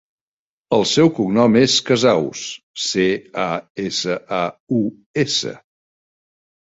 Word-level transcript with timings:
El 0.77 0.85
seu 0.91 1.09
cognom 1.17 1.57
és 1.59 1.75
Casaus: 1.89 2.41
ce, 2.85 3.05
a, 3.45 3.47
essa, 3.87 4.19
a, 4.43 4.43
u, 4.81 4.85
essa. 5.27 5.55